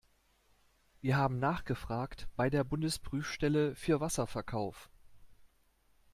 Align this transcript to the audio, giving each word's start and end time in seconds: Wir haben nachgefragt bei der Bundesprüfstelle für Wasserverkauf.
Wir 1.01 1.15
haben 1.15 1.37
nachgefragt 1.37 2.27
bei 2.35 2.49
der 2.49 2.63
Bundesprüfstelle 2.63 3.75
für 3.75 3.99
Wasserverkauf. 3.99 4.89